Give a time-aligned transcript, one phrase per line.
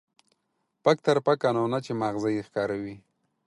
[0.83, 2.95] پک تر پکه، نو نه چې ما غزه يې ښکاره وي.